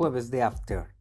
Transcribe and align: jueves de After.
jueves 0.00 0.30
de 0.30 0.40
After. 0.40 0.99